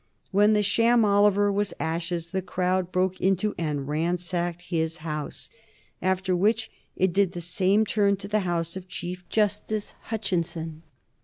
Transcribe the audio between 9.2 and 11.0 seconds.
Justice Hutchinson.